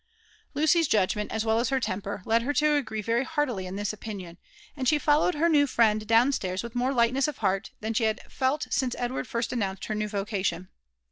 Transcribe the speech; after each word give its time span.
'Lucy's 0.55 0.87
judgment 0.87 1.31
as 1.31 1.45
well 1.45 1.59
as 1.59 1.69
her 1.69 1.79
temper 1.79 2.23
led 2.25 2.41
her 2.41 2.53
to 2.55 2.73
agree 2.73 3.03
.very 3.03 3.23
heartily 3.23 3.67
in 3.67 3.75
this 3.75 3.93
opinion, 3.93 4.39
and 4.75 4.87
she 4.87 4.97
followed 4.97 5.35
her 5.35 5.47
new 5.47 5.67
friend 5.67 6.07
down 6.07 6.31
stairs 6.31 6.63
with 6.63 6.73
more 6.73 6.91
lightness 6.91 7.27
of 7.27 7.37
heart 7.37 7.69
than 7.81 7.93
she 7.93 8.05
had 8.05 8.19
felt 8.23 8.65
since 8.71 8.95
Edward 8.97 9.27
Grsl 9.27 9.51
announced 9.51 9.85
her 9.85 9.93
new 9.93 10.07
vocation. 10.09 10.69